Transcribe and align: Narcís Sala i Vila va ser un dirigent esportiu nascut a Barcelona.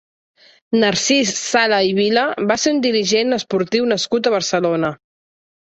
Narcís 0.83 1.33
Sala 1.41 1.81
i 1.89 1.93
Vila 1.99 2.23
va 2.53 2.59
ser 2.63 2.73
un 2.77 2.81
dirigent 2.89 3.39
esportiu 3.39 3.89
nascut 3.93 4.31
a 4.31 4.37
Barcelona. 4.39 4.93